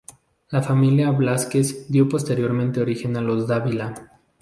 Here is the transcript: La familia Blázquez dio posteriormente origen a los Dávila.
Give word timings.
La 0.49 0.63
familia 0.63 1.11
Blázquez 1.11 1.85
dio 1.87 2.09
posteriormente 2.09 2.81
origen 2.81 3.17
a 3.17 3.21
los 3.21 3.45
Dávila. 3.47 3.93